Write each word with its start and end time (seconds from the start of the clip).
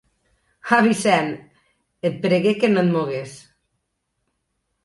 Ah, 0.71 0.81
Vicent! 0.81 1.29
Et 2.01 2.15
pregue 2.23 2.57
que 2.59 2.71
no 2.73 2.81
et 2.85 2.91
mogues. 2.97 3.37